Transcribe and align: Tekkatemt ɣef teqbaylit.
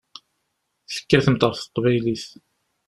Tekkatemt 0.93 1.45
ɣef 1.47 1.57
teqbaylit. 1.59 2.25